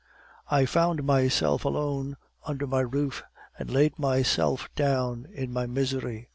[0.49, 3.21] "I found myself alone under my roof,
[3.59, 6.27] and laid myself down in my misery.